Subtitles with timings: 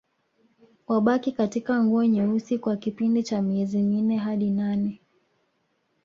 [0.87, 4.99] Wabaki katika nguo nyeusi kwa kipindi cha miezi minne hadi nane